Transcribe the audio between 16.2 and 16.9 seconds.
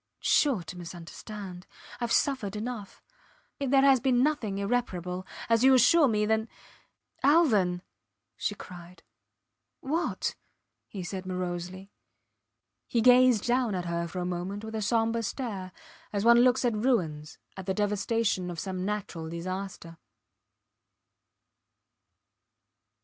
one looks at